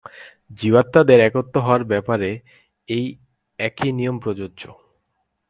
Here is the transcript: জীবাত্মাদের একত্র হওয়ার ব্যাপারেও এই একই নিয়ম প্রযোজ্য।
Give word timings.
জীবাত্মাদের 0.53 1.19
একত্র 1.19 1.55
হওয়ার 1.61 1.83
ব্যাপারেও 1.83 2.35
এই 2.87 3.05
একই 3.59 3.89
নিয়ম 3.91 4.15
প্রযোজ্য। 4.19 4.61